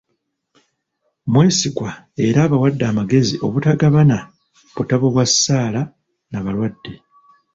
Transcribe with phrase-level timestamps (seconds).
[1.31, 1.91] Mwesigwa
[2.27, 4.17] era abawadde amagezi obutagabana
[4.75, 5.81] butabo bwa ssaala
[6.31, 6.93] nabalwadde.